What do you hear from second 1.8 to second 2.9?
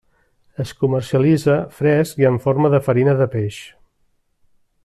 fresc i en forma de